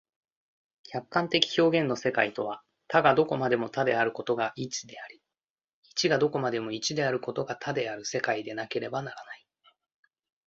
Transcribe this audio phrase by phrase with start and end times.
[0.81, 5.21] 客観的表現の世界とは、多がどこまでも多であることが一であり、
[5.83, 9.45] 一がどこまでも一であることが多である世界でなければならない。